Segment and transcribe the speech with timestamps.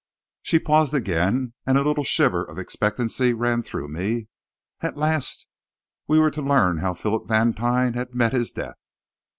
[0.41, 4.29] She paused again, and a little shiver of expectancy ran through me.
[4.79, 5.45] At last
[6.07, 8.79] we were to learn how Philip Vantine had met his death!